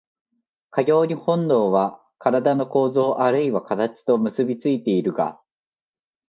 [0.71, 5.39] かように本能は身体の構造あるいは形と結び付いているが、